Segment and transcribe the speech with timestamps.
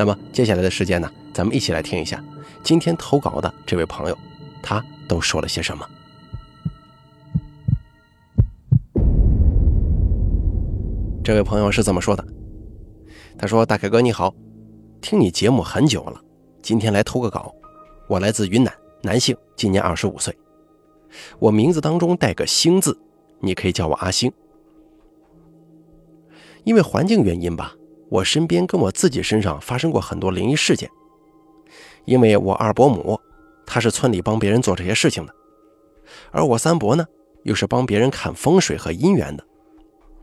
[0.00, 2.24] 那么接下来的时间呢，咱们一起来听一下
[2.62, 4.16] 今天投稿的这位朋友，
[4.62, 5.86] 他都说了些什么。
[11.22, 12.26] 这位朋友是这么说的
[13.36, 14.34] ：“他说，大凯哥你好，
[15.02, 16.18] 听你节目很久了，
[16.62, 17.54] 今天来投个稿。
[18.08, 20.34] 我来自云南，男性，今年二十五岁，
[21.38, 22.98] 我名字当中带个星字，
[23.40, 24.32] 你可以叫我阿星。”
[26.64, 27.74] 因为环境原因吧，
[28.10, 30.90] 我身边跟我自己身上发生过很多灵异事件。
[32.04, 33.18] 因为我二伯母，
[33.64, 35.34] 她是村里帮别人做这些事情的，
[36.30, 37.06] 而我三伯呢，
[37.44, 39.44] 又是帮别人看风水和姻缘的，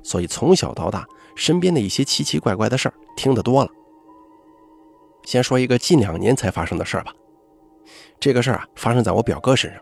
[0.03, 3.69] 所以从小到大，身边的一些奇奇怪怪的事儿听得多了。
[5.23, 7.13] 先说一个近两年才发生的事儿吧，
[8.19, 9.81] 这个事儿啊，发生在我表哥身上。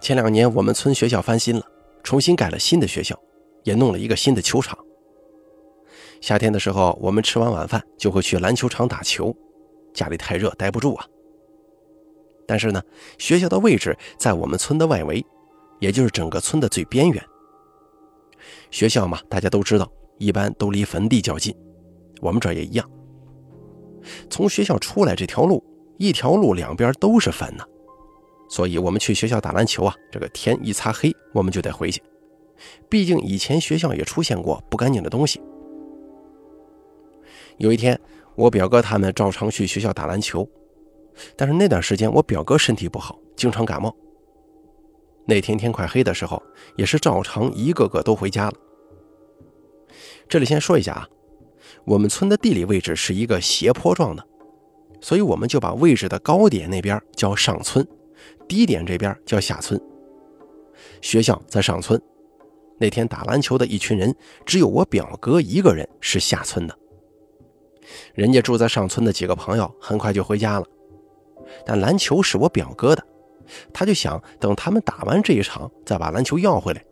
[0.00, 1.64] 前两年我们村学校翻新了，
[2.02, 3.18] 重新盖了新的学校。
[3.64, 4.78] 也弄了一个新的球场。
[6.20, 9.34] 夏天的时候，我们吃完晚饭就会去篮球场打球，
[9.94, 11.06] 家里太热待不住啊。
[12.46, 12.82] 但是呢，
[13.18, 15.24] 学校的位置在我们村的外围，
[15.80, 17.22] 也就是整个村的最边缘。
[18.70, 21.54] 学校嘛，大家都知道，一般都离坟地较近，
[22.20, 22.90] 我们这也一样。
[24.30, 25.62] 从学校出来这条路，
[25.98, 27.64] 一条路两边都是坟呢，
[28.48, 32.02] 所以我们去学校打篮球啊，这个天一擦黑，我们就得回去。
[32.88, 35.40] 毕竟以前学校也出现过不干净的东西。
[37.58, 38.00] 有一天，
[38.36, 40.48] 我表哥他们照常去学校打篮球，
[41.36, 43.94] 但是那段时间我表哥身体不好，经常感冒。
[45.26, 46.40] 那天天快黑的时候，
[46.76, 48.54] 也是照常一个个都回家了。
[50.28, 51.08] 这里先说一下啊，
[51.84, 54.24] 我们村的地理位置是一个斜坡状的，
[55.00, 57.86] 所以我们就把位置的高点那边叫上村，
[58.46, 59.80] 低点这边叫下村。
[61.00, 62.00] 学校在上村。
[62.80, 64.14] 那天打篮球的一群人，
[64.46, 66.77] 只有我表哥一个人是下村的。
[68.14, 70.66] 人家住在上村的几个朋友很快就回家了，
[71.64, 73.04] 但篮球是我表哥的，
[73.72, 76.84] 他就想等他们打完这一场再把篮球要回来。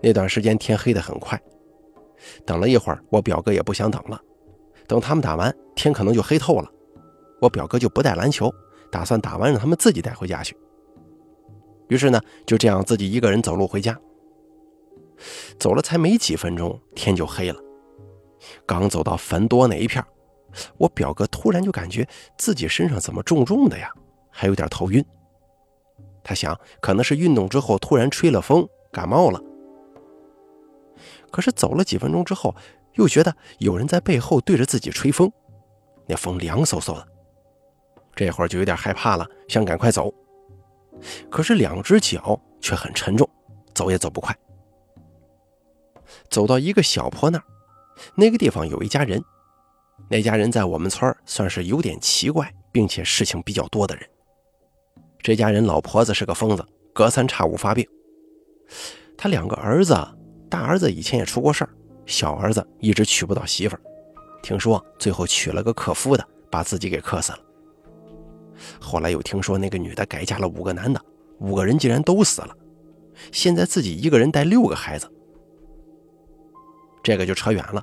[0.00, 1.40] 那段时间天黑的很快，
[2.44, 4.20] 等了一会儿，我表哥也不想等了，
[4.86, 6.70] 等他们打完天可能就黑透了，
[7.40, 8.52] 我表哥就不带篮球，
[8.90, 10.56] 打算打完让他们自己带回家去。
[11.88, 13.98] 于是呢，就这样自己一个人走路回家。
[15.58, 17.60] 走了才没几分钟，天就黑了。
[18.66, 20.04] 刚走到坟多那一片，
[20.78, 22.06] 我表哥突然就感觉
[22.38, 23.90] 自己身上怎么重重的呀，
[24.30, 25.04] 还有点头晕。
[26.22, 29.40] 他想，可能是运动之后突然吹了风，感冒了。
[31.30, 32.54] 可是走了几分钟之后，
[32.94, 35.30] 又觉得有人在背后对着自己吹风，
[36.06, 37.06] 那风凉飕飕的。
[38.14, 40.14] 这会儿就有点害怕了，想赶快走，
[41.28, 43.28] 可是两只脚却很沉重，
[43.74, 44.34] 走也走不快。
[46.30, 47.44] 走到一个小坡那儿，
[48.14, 49.22] 那个地方有一家人，
[50.08, 54.08] 那家人在我们村算是有点奇怪，并且事情比较多的人。
[55.20, 57.86] 这家人老婆子是个疯子，隔三差五发病。
[59.16, 59.96] 他两个儿子，
[60.50, 61.70] 大儿子以前也出过事儿，
[62.04, 63.80] 小儿子一直娶不到媳妇儿。
[64.42, 67.38] 听说最后娶了个克夫的，把自己给克死了。
[68.78, 71.00] 后来又听说那个女的改嫁了五个男的，
[71.38, 72.54] 五个人竟然都死了。
[73.32, 75.10] 现在自己一个人带六个孩子。
[77.02, 77.82] 这个就扯远了，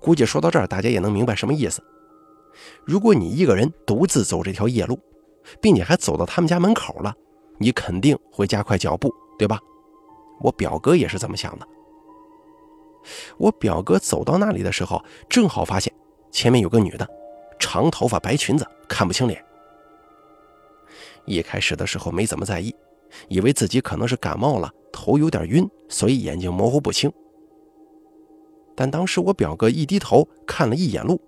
[0.00, 1.82] 估计说到这儿，大家也能明白什么意思。
[2.84, 4.98] 如果你一个人独自走这条夜路，
[5.60, 7.14] 并且还走到他们家门口了，
[7.58, 9.58] 你肯定会加快脚步，对吧？
[10.40, 11.66] 我表哥也是这么想的。
[13.38, 15.92] 我表哥走到那里的时候，正好发现
[16.30, 17.08] 前面有个女的，
[17.58, 19.42] 长头发、白裙子，看不清脸。
[21.24, 22.74] 一开始的时候没怎么在意，
[23.28, 27.12] 以为自己可能是感冒了，头有点晕，所以眼睛模糊不清。
[28.78, 31.20] 但当时我表哥一低头看了一眼路，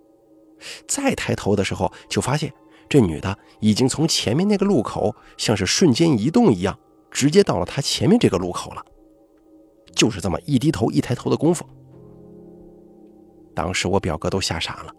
[0.86, 2.54] 再抬头的时候，就发现
[2.88, 6.78] 这女的已经从前面那个路口，像是瞬间移动一样，
[7.10, 8.84] 直接到了他前面这个路口了。
[9.96, 11.66] 就是这么一低头一抬头的功夫，
[13.52, 14.94] 当时我表哥都吓傻了。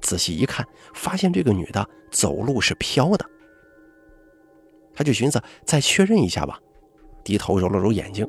[0.00, 3.26] 仔细一看，发现这个女的走路是飘的，
[4.94, 6.58] 他就寻思再确认一下吧，
[7.22, 8.26] 低头揉了揉眼睛，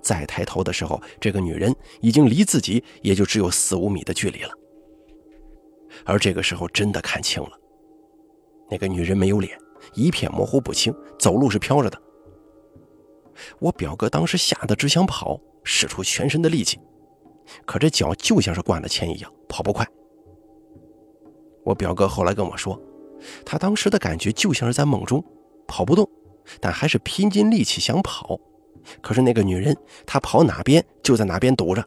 [0.00, 4.50] 再抬头的时候，这个女人已经离自己也就只有四五米的距离了。
[6.04, 7.50] 而这个时候真的看清了，
[8.70, 9.56] 那个女人没有脸，
[9.94, 12.00] 一片模糊不清，走路是飘着的。
[13.58, 16.78] 我表哥当时吓得只想跑，使出全身的力气，
[17.64, 19.86] 可这脚就像是灌了铅一样，跑不快。
[21.64, 22.80] 我表哥后来跟我说，
[23.44, 25.24] 他当时的感觉就像是在梦中，
[25.66, 26.08] 跑不动，
[26.60, 28.38] 但还是拼尽力气想跑。
[29.00, 29.76] 可是那个女人，
[30.06, 31.84] 她跑哪边就在哪边堵着。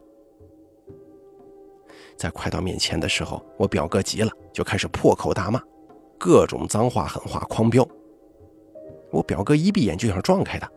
[2.16, 5.62] 在快到面前的时候，我表哥急了，就开始破口大骂，
[6.18, 7.86] 各种脏话狠话狂飙。
[9.10, 10.68] 我表哥一闭眼就想撞开他，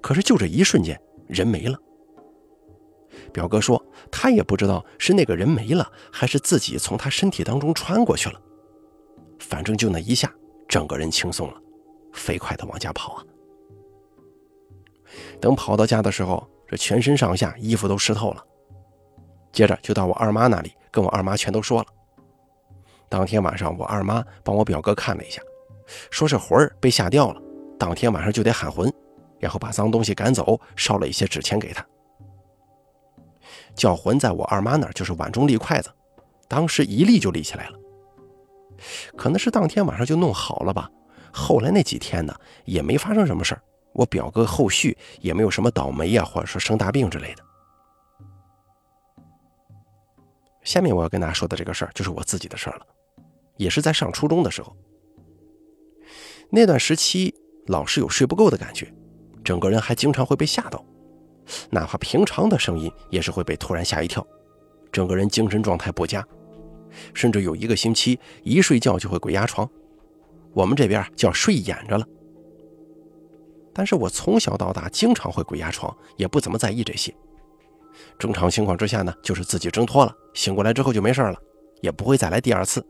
[0.00, 1.76] 可是就这一瞬间，人没了。
[3.32, 8.40] 表哥说，他也不知道是那个人没了，还是自己从他身体当中穿过去了。
[9.38, 10.32] 反正就那一下，
[10.68, 11.60] 整个人轻松了，
[12.12, 13.24] 飞快地往家跑啊。
[15.40, 18.44] 等跑到家的时候，这全身上下衣服都湿透了。
[19.52, 21.86] 接着就到我二妈那里，跟我二妈全都说了。
[23.08, 25.40] 当天晚上，我二妈帮我表哥看了一下，
[26.10, 27.40] 说是魂儿被吓掉了，
[27.78, 28.92] 当天晚上就得喊魂，
[29.38, 31.86] 然后把脏东西赶走，烧了一些纸钱给他。
[33.74, 35.90] 叫魂在我二妈那儿就是碗中立筷子，
[36.48, 37.78] 当时一立就立起来了。
[39.16, 40.90] 可能是当天晚上就弄好了吧。
[41.32, 42.34] 后来那几天呢，
[42.64, 43.62] 也没发生什么事儿。
[43.96, 47.42] 我表哥后续也没有什么倒霉呀，或者说生大病之类的。
[50.62, 52.86] 下面我要跟大家说的这个事儿，就是我自己的事儿了，
[53.56, 54.76] 也是在上初中的时候。
[56.50, 57.34] 那段时期
[57.68, 58.92] 老是有睡不够的感觉，
[59.42, 60.84] 整个人还经常会被吓到，
[61.70, 64.26] 哪怕平常的声音也是会被突然吓一跳，
[64.92, 66.22] 整个人精神状态不佳，
[67.14, 69.66] 甚至有一个星期一睡觉就会鬼压床，
[70.52, 72.06] 我们这边叫睡眼着了。
[73.76, 77.14] 但是我从小到大经常会鬼压床，也不怎么在意这些。
[78.18, 81.38] 正常情况之下呢，就是自己挣脱了，醒过来之后就没事了，
[81.82, 82.82] 也不会再来第二次。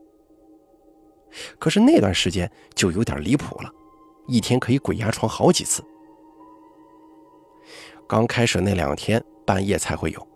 [1.59, 3.71] 可是那段时间就有点离谱了，
[4.29, 5.83] 一天可以鬼压床好几次。
[8.07, 10.29] 刚开始那两天半夜才会有，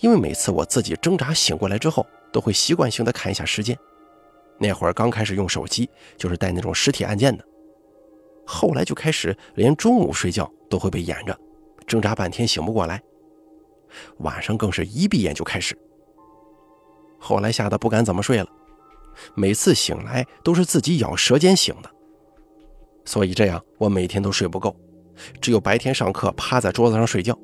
[0.00, 3.74] 因为每次我自己挣扎醒过来之后，都会习惯性的看一下时间。
[4.58, 5.88] 那会儿刚开始用手机，
[6.18, 7.42] 就是带那种实体按键的。
[8.46, 11.38] 后来就开始连中午睡觉都会被掩着，
[11.86, 13.02] 挣扎半天醒不过来，
[14.18, 15.76] 晚上更是一闭眼就开始。
[17.18, 18.46] 后来吓得不敢怎么睡了，
[19.34, 21.90] 每次醒来都是自己咬舌尖醒的，
[23.04, 24.76] 所以这样我每天都睡不够，
[25.40, 27.38] 只有白天上课趴在桌子上睡觉。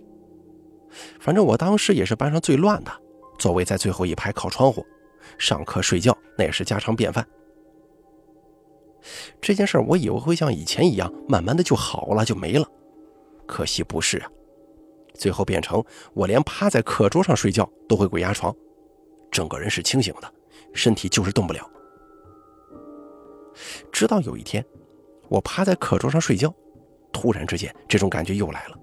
[1.19, 2.93] 反正我当时也是班上最乱的，
[3.39, 4.85] 座位在最后一排靠窗户，
[5.39, 7.27] 上课睡觉那也是家常便饭。
[9.41, 12.67] 这件事我以为会像以前一样，慢慢的就好了，就没了。
[13.47, 14.31] 可惜不是啊，
[15.15, 15.83] 最后变成
[16.15, 18.55] 我连趴在课桌上睡觉都会鬼压床，
[19.31, 20.33] 整个人是清醒的，
[20.73, 21.69] 身体就是动不了。
[23.91, 24.65] 直到有一天，
[25.29, 26.55] 我趴在课桌上睡觉，
[27.13, 28.79] 突然之间这种感觉又来了。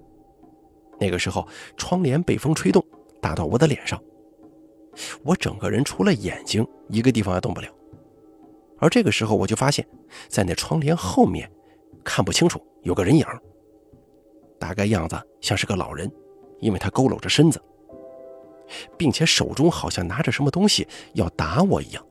[1.00, 2.84] 那个时候窗帘被风吹动，
[3.22, 4.00] 打到我的脸上，
[5.22, 7.68] 我整个人除了眼睛一个地方也动不了。
[8.78, 9.86] 而这个时候，我就发现，
[10.28, 11.50] 在那窗帘后面，
[12.04, 13.24] 看不清楚有个人影，
[14.58, 16.10] 大概样子像是个老人，
[16.60, 17.60] 因为他佝偻着身子，
[18.96, 22.04] 并且手中好像拿着什么东西要打我一样。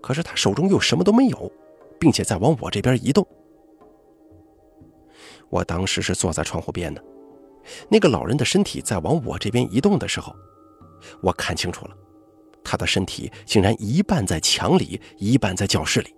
[0.00, 1.50] 可是他手中又什么都没有，
[1.98, 3.26] 并且在往我这边移动。
[5.48, 7.02] 我当时是坐在窗户边的，
[7.88, 10.34] 那个老人的身体在往我这边移动的时候，
[11.20, 11.96] 我看清楚了。
[12.66, 16.14] 他的身体竟然一半在墙里，一半在教室里。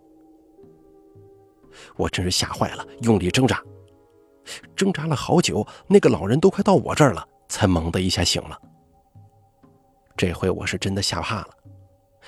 [1.97, 3.63] 我真是吓坏了，用力挣扎，
[4.75, 8.59] 挣扎了好久，那个老人都快到我这儿了，才猛的一下醒了。
[10.17, 11.49] 这回我是真的吓怕了。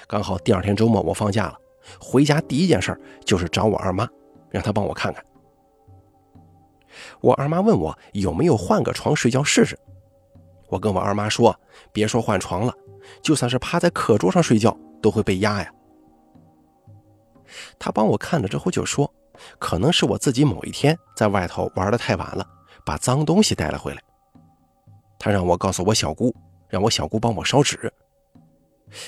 [0.06, 1.58] 刚好第二天周末我放假了，
[2.00, 4.08] 回家第一件事就是找我二妈，
[4.50, 5.24] 让她帮我看看。
[7.20, 9.78] 我二妈问我有没有换个床睡觉试试，
[10.68, 11.58] 我跟我二妈说，
[11.92, 12.74] 别说换床了。
[13.22, 15.72] 就算是趴在课桌上睡觉都会被压呀。
[17.78, 19.12] 他帮我看了之后就说，
[19.58, 22.46] 可能是我自己某一天在外头玩的太晚了，
[22.84, 24.00] 把脏东西带了回来。
[25.18, 26.34] 他让我告诉我小姑，
[26.68, 27.92] 让我小姑帮我烧纸，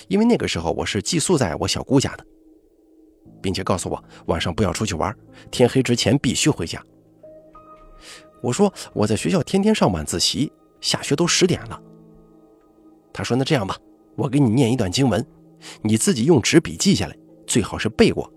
[0.09, 2.26] 因为那个时候我是寄宿在我小姑家的，
[3.40, 5.16] 并且告诉我晚上不要出去玩，
[5.50, 6.85] 天黑之前必须回家。
[8.42, 11.80] 我说我在学校天天上晚自习，下学都十点了。
[13.12, 13.76] 他说那这样吧。
[14.16, 15.25] 我给你念一段经文，
[15.83, 17.16] 你自己用纸笔记下来，
[17.47, 18.31] 最好是背过。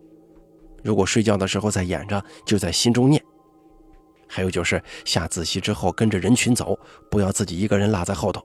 [0.83, 3.23] 如果睡觉的时候在演着，就在心中念。
[4.27, 6.77] 还有就是下自习之后跟着人群走，
[7.11, 8.41] 不要自己一个人落在后头。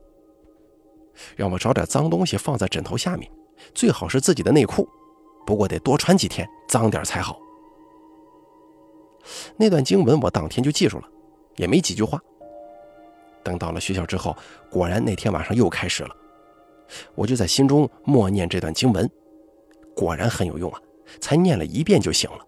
[1.37, 3.31] 让我找点脏东西放在枕头下面，
[3.75, 4.89] 最好是自己的内裤，
[5.47, 7.39] 不过得多穿几天，脏点才好。
[9.57, 11.09] 那段经文我当天就记住了，
[11.57, 12.19] 也没几句话。
[13.43, 14.37] 等到了学校之后，
[14.71, 16.17] 果然那天晚上又开始了，
[17.15, 19.09] 我就在心中默念这段经文，
[19.95, 20.81] 果然很有用啊，
[21.21, 22.39] 才念了一遍就醒了。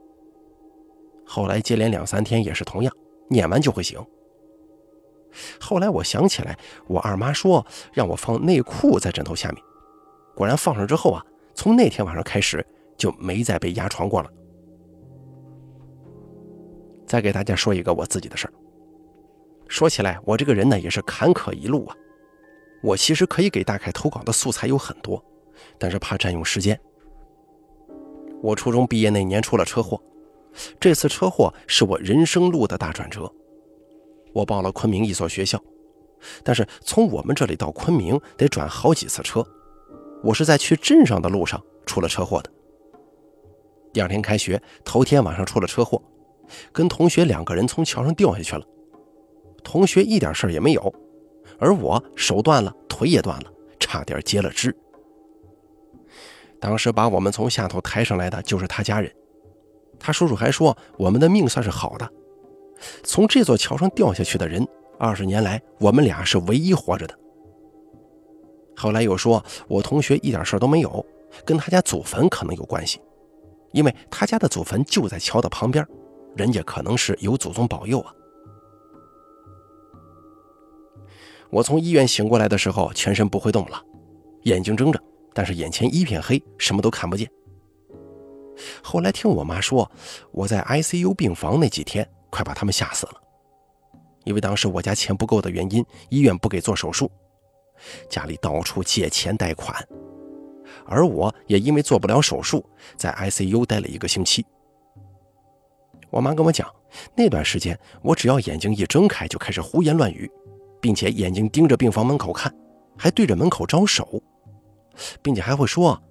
[1.25, 2.94] 后来接连两三天也是同样，
[3.28, 3.99] 念完就会醒。
[5.58, 9.62] 后来我想起来，我二妈说让我放内裤在枕头下面，
[10.34, 12.64] 果然放上之后啊，从那天晚上开始
[12.99, 14.30] 就没再被压床过了。
[17.06, 18.52] 再给大家说一个我自己的事儿。
[19.68, 21.96] 说起来，我这个人呢也是坎坷一路啊。
[22.82, 25.24] 我其实可以给大凯投稿的素材有很多，
[25.78, 26.78] 但是怕占用时间。
[28.42, 30.02] 我初中毕业那年出了车祸，
[30.80, 33.32] 这次车祸是我人生路的大转折。
[34.32, 35.62] 我报了昆明一所学校，
[36.42, 39.46] 但是从我们这里到昆明得转好几次车。
[40.24, 42.50] 我是在去镇上的路上出了车祸的。
[43.92, 46.02] 第二天开学，头天晚上出了车祸，
[46.72, 48.66] 跟同学两个人从桥上掉下去了。
[49.62, 50.94] 同学一点事也没有，
[51.62, 54.76] 而我手断了，腿也断了，差点截了肢。
[56.59, 59.14] 当时把我们从下头抬上来的就是他家人，
[59.97, 62.12] 他叔叔还说我们的命算是好的。
[63.04, 64.66] 从这座桥上掉下去的人，
[64.99, 67.16] 二十年来我们俩是唯一活着的。
[68.76, 71.07] 后来又说我同学一点事都没有，
[71.45, 73.00] 跟他家祖坟可能有关系，
[73.71, 75.87] 因为他家的祖坟就在桥的旁边，
[76.35, 78.12] 人家可能是有祖宗保佑啊。
[81.52, 83.80] 我从医院醒过来的时候，全身不会动了，
[84.44, 84.99] 眼睛睁着，
[85.32, 87.30] 但是眼前一片黑，什么都看不见。
[88.82, 89.88] 后来听我妈说，
[90.30, 92.09] 我在 ICU 病房那几天。
[92.32, 93.12] 快把他们吓死了，
[94.25, 97.12] 因为当时我家钱不够的原因，医院不给做手术，
[98.09, 99.87] 家里到处借钱贷款，
[100.87, 102.64] 而我也因为做不了手术，
[102.97, 104.47] 在 ICU 待了一个星期。
[106.09, 106.66] 我妈跟我讲，
[107.14, 110.32] 那段时间我只要眼睛一睁开就开始胡言乱语，
[110.82, 112.52] 并且眼睛盯着病房门口看，
[112.98, 114.20] 还对着门口招手，
[115.22, 116.02] 并且还会说：“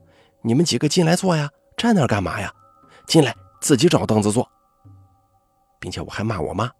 [0.41, 2.49] 你们几个进来坐呀，站那干嘛呀？
[3.05, 4.49] 进来自己找凳子坐。”
[5.77, 6.71] 并且我还骂我妈：“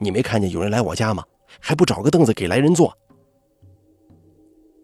[0.00, 1.22] 你没看见有人来我家吗？
[1.60, 2.92] 还不找个凳子给来人坐？”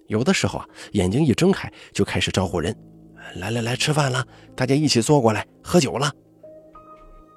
[0.06, 2.72] 有的时候啊，眼睛一睁开就开始招呼人
[3.36, 6.12] ：“来来来，吃饭了，大家一起坐过来喝酒了。”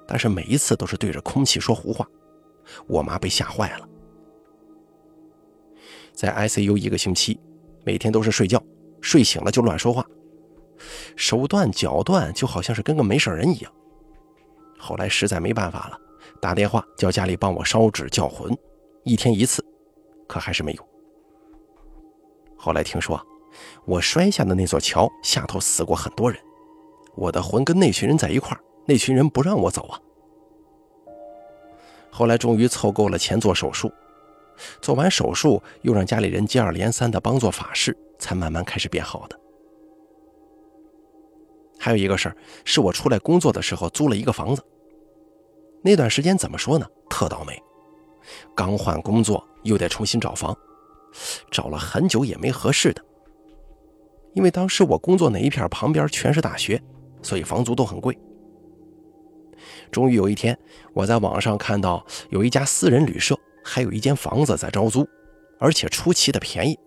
[0.06, 2.06] 但是每一次都是对着空气说胡话，
[2.86, 3.88] 我妈被吓坏了。
[6.18, 7.38] 在 ICU 一个星期，
[7.84, 8.60] 每天都是睡觉，
[9.00, 10.04] 睡醒了就乱说话，
[11.14, 13.72] 手断脚断，就好像是跟个没事人一样。
[14.76, 15.96] 后来实在没办法了，
[16.40, 18.52] 打电话叫家里帮我烧纸叫魂，
[19.04, 19.64] 一天一次，
[20.26, 20.88] 可还是没用。
[22.56, 23.24] 后来听说，
[23.84, 26.40] 我摔下的那座桥下头死过很多人，
[27.14, 30.00] 我的魂跟那群人在一块儿，那群人不让我走啊。
[32.10, 33.88] 后来终于凑够了钱做手术，
[34.80, 39.38] 做完手术又让家里人接二连三的帮做法事，才慢慢开始变好的。
[41.78, 44.62] 还有一个事儿，是我出来工作的时候租了一个房子。
[45.82, 46.86] 那段时间怎么说呢？
[47.08, 47.56] 特倒霉，
[48.54, 50.56] 刚换工作又得重新找房，
[51.50, 53.04] 找了很久也没合适的。
[54.34, 56.82] 因为当时我工作那一片旁边全是大学，
[57.22, 58.18] 所以房租都很贵。
[59.90, 60.58] 终于有一天，
[60.92, 63.38] 我在网上看到有一家私人旅社，
[63.70, 65.06] 还有一间房子在招租，
[65.58, 66.78] 而且出奇的便宜。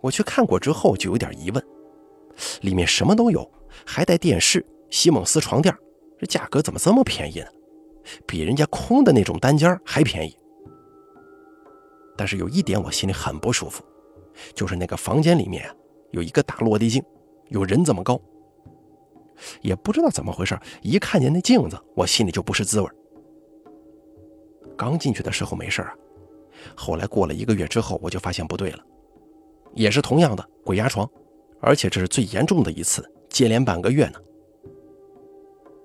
[0.00, 1.66] 我去看过之后就有点疑问。
[2.60, 3.50] 里面什么都有，
[3.84, 5.74] 还带电视、席梦思床垫，
[6.16, 7.46] 这价格怎么这么便宜呢？
[8.24, 10.38] 比人家空的那种单间还便宜。
[12.16, 13.82] 但是有一点我心里很不舒服，
[14.54, 15.68] 就是那个房间里面
[16.12, 17.02] 有一个大落地镜，
[17.48, 18.20] 有人这么高。
[19.60, 22.88] 也不知道怎么回事，一看见那镜子，我心里就不是滋味。
[24.76, 25.94] 刚进去的时候没事啊，
[26.74, 28.78] 后来过了一个月之后，我就发现不对了，
[29.74, 31.08] 也是同样的鬼压床。
[31.60, 34.20] 而且这是最严重的一次，接连半个月呢。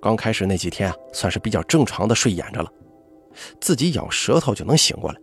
[0.01, 2.71] 刚开始那几天啊，算是比较正常的睡眼着了，
[3.61, 5.19] 自己咬舌头就能醒过来。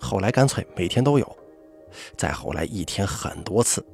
[0.00, 1.36] 后来干脆每天都有，
[2.16, 3.84] 再后来一天很多次。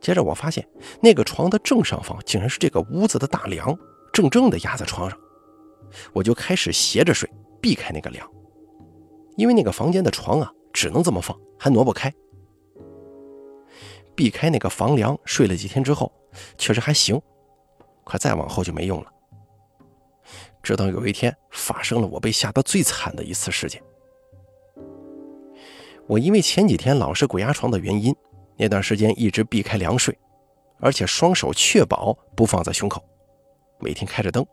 [0.00, 0.66] 接着我发现
[1.00, 3.78] 那个床的正上方竟然是这个屋子的大梁，
[4.12, 5.18] 正正的压在床上，
[6.12, 7.28] 我就开始斜着睡，
[7.60, 8.28] 避开那个梁，
[9.36, 12.12] 因为那个房间的床啊只能这么放，还挪不开。
[14.14, 16.12] 避开那个房梁，睡了几天之后，
[16.58, 17.20] 确实还行，
[18.04, 19.12] 可再往后就没用了。
[20.62, 23.82] 直到有一天发生了我被吓得最惨的一次事件。
[26.06, 28.14] 我因为前几天老是鬼压床的原因，
[28.56, 30.16] 那段时间一直避开凉睡，
[30.80, 33.02] 而且双手确保不放在胸口，
[33.78, 34.44] 每天开着灯。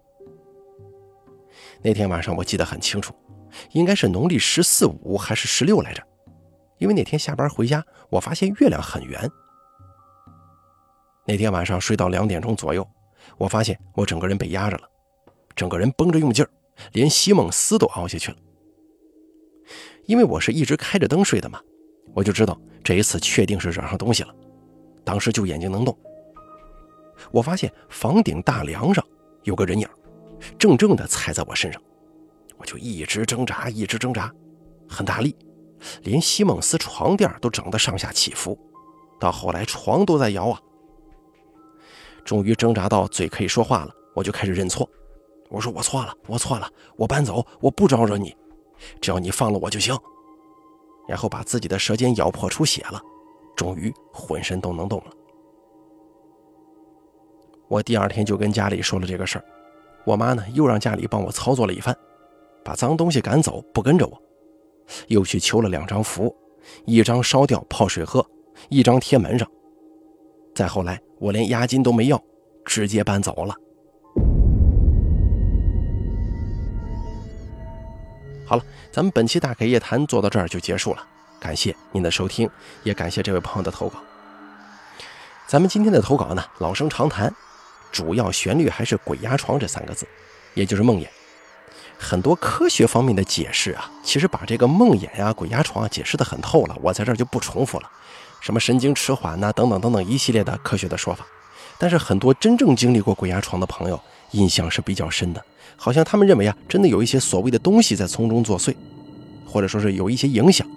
[1.81, 3.13] 那天晚上我记得很清楚，
[3.71, 6.03] 应该是农历十四五还是十六来着，
[6.77, 9.29] 因为那天下班回家，我发现月亮很圆。
[11.25, 12.87] 那天晚上睡到两点钟左右，
[13.37, 14.89] 我发现我整个人被压着了，
[15.55, 16.49] 整个人绷着用劲儿，
[16.93, 18.37] 连席梦思都凹下去了。
[20.05, 21.59] 因为我是一直开着灯睡的嘛，
[22.13, 24.33] 我就知道这一次确定是惹上东西了。
[25.03, 25.97] 当时就眼睛能动，
[27.31, 29.05] 我发现房顶大梁上
[29.43, 29.87] 有个人影，
[30.57, 31.81] 正正的踩在我身上，
[32.57, 34.33] 我就一直挣扎，一直挣扎，
[34.87, 35.35] 很大力，
[36.03, 38.57] 连席梦思床垫都整得上下起伏，
[39.19, 40.61] 到后来床都在摇啊。
[42.23, 44.89] 终于挣扎到嘴可以说话了，我就开始认错，
[45.49, 48.35] 我说我错了，我错了，我搬走，我不招惹你。
[49.01, 49.97] 只要你放了我就行，
[51.07, 53.01] 然后把自己的舌尖咬破出血了，
[53.55, 55.11] 终于浑身都能动了。
[57.69, 59.45] 我第二天就跟家里说了这个事儿，
[60.07, 61.93] 我妈呢又让家里帮我操作了一番，
[62.63, 64.17] 把脏东西赶走，不跟着我，
[65.09, 66.33] 又去求了两张符，
[66.85, 68.25] 一张烧掉泡水喝，
[68.69, 69.45] 一张贴门上。
[70.55, 72.23] 再后来，我连押金都没要，
[72.63, 73.53] 直接搬走了。
[78.45, 81.05] 好了，咱们本期大开夜谈做到这儿就结束了，
[81.37, 82.49] 感谢您的收听，
[82.83, 83.99] 也感谢这位朋友的投稿。
[85.47, 87.33] 咱们今天的投稿呢，老生常谈，
[87.97, 90.07] 主要旋律还是“鬼压床”这三个字，
[90.53, 91.07] 也就是梦魇。
[91.97, 97.89] 很多科学方面的解释啊，其实把这个梦魇呀、鬼压床啊解释的很透了，我在这儿就不重复了。
[98.39, 101.25] 什么神经迟缓呐，等等等等一系列的科学的说法。
[101.79, 103.99] 但是很多真正经历过鬼压床的朋友，
[104.33, 105.43] 印象是比较深的。
[105.75, 108.75] 好像他们认为啊，真的有一些所谓的东西在从中作祟，
[109.43, 110.67] 或者说是有一些影响。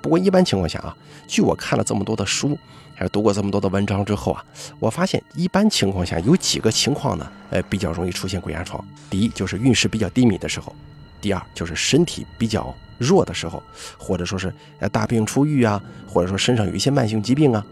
[0.00, 0.96] 不过一般情况下啊，
[1.28, 2.58] 据我看了这么多的书，
[2.94, 4.44] 还有读过这么多的文章之后啊，
[4.78, 8.84] 我发现一般情况下有几个情况呢，呃，比较容易出现鬼压床。
[9.10, 10.74] 第一就是运势比较低迷的时候，
[11.20, 13.62] 第二就是身体比较弱的时候，
[13.98, 17.64] 或者说是呃大病初愈啊，或者说身上有一些慢性疾病啊，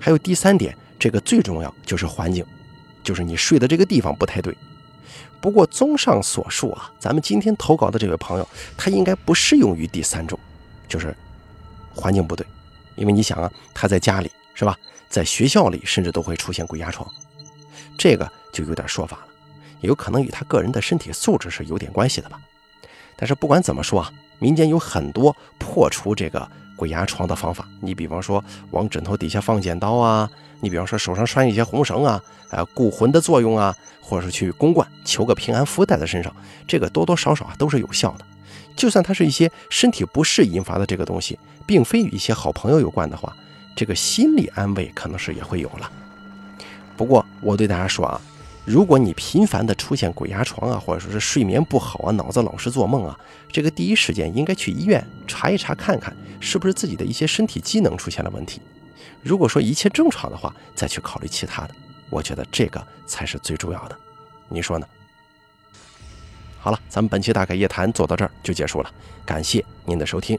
[0.00, 2.44] 还有第三点，这个最重要就是环境，
[3.02, 4.56] 就是你睡的这个地方不太对。
[5.40, 8.48] 不过，综上所述啊，咱们今天投稿的这位朋友，
[8.78, 10.38] 他应该不适用于第三种，
[10.88, 11.14] 就是
[11.94, 12.46] 环境不对。
[12.96, 17.06] 因为你想啊，他在家里是吧，在学校里甚至都会出现鬼压床，
[17.98, 19.26] 这个就有点说法了，
[19.80, 22.40] 也有可能与他个人的身体素质是有点关系的吧。
[23.16, 30.30] 但是不管怎么说啊，民间有很多破除这个鬼压床的方法，你比方说往枕头底下放剪刀啊。
[30.60, 36.34] 你比方说手上拴一些红绳啊，啊，固魂的作用啊，或者是去公观求个平安符带在身上，
[36.66, 38.24] 这个多多少少啊都是有效的。
[38.74, 43.36] 就算它是一些身体不适引发的这个东西，并非与一些好朋友有关的话，
[43.74, 45.90] 这个心理安慰可能是也会有了。
[46.96, 48.20] 不过我对大家说啊，
[48.64, 53.18] 如果你频繁的出现鬼压床啊，或者说是睡眠不好啊，脑子老是做梦啊，
[53.50, 58.60] 这个第一时间应该去医院查一查，看看是不是自己的一些身体机能出现了问题。
[59.22, 61.74] 如果说一切正常的话，再去考虑其他的，
[62.10, 63.98] 我觉得这个才是最重要的，
[64.48, 64.86] 你说呢？
[66.60, 68.90] 好了，咱们本期大凯夜谈做到这儿就结束了，
[69.26, 70.38] 感谢您的收听。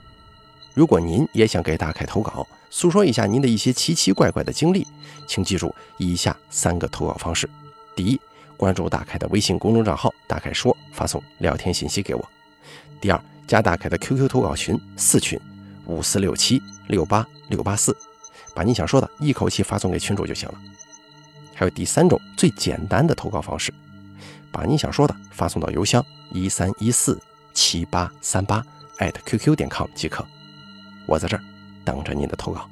[0.74, 4.86] 如果您也想给大凯投稿，诉说一下您的一些奇奇怪怪的经历，
[5.26, 7.50] 请记住以下三个投稿方式：
[7.96, 8.20] 第一，
[8.58, 12.22] 关注大凯的微信公众账号“大凯说”，发送聊天信息给我；
[13.00, 15.40] 第二，加大凯的 QQ 投稿群四群
[15.86, 17.96] 五四六七六八六八四。
[18.54, 20.56] 把你想说的一口气发送给群主就行了。
[21.54, 23.74] 还有第三种最简单的投稿方式，
[24.52, 27.18] 把你想说的发送到邮箱一三一四
[27.54, 28.62] 七八三八
[28.98, 30.28] 艾特 QQ 点 com 即可。
[31.06, 31.44] 我在这儿
[31.86, 32.68] 等着您的投稿。